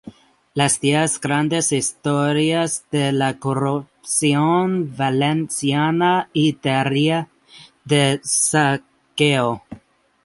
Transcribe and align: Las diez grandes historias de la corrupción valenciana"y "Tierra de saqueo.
Las 0.55 0.79
diez 0.81 1.19
grandes 1.21 1.71
historias 1.71 2.85
de 2.89 3.11
la 3.11 3.37
corrupción 3.37 4.95
valenciana"y 4.97 6.53
"Tierra 6.53 7.27
de 7.85 8.19
saqueo. 8.23 9.63